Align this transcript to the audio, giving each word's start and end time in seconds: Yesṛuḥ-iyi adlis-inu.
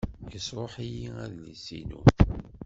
Yesṛuḥ-iyi 0.31 1.07
adlis-inu. 1.23 2.01